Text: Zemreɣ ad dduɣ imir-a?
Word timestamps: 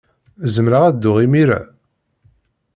Zemreɣ 0.53 0.83
ad 0.85 0.95
dduɣ 0.95 1.17
imir-a? 1.25 1.59